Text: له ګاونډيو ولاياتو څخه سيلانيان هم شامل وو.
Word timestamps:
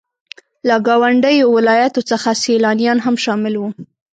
له 0.67 0.75
ګاونډيو 0.87 1.47
ولاياتو 1.57 2.01
څخه 2.09 2.29
سيلانيان 2.43 2.97
هم 3.05 3.15
شامل 3.25 3.53
وو. 3.57 3.67